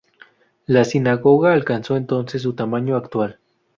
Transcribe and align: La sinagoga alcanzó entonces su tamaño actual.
La 0.65 0.83
sinagoga 0.83 1.53
alcanzó 1.53 1.95
entonces 1.95 2.41
su 2.41 2.53
tamaño 2.55 2.95
actual. 2.95 3.37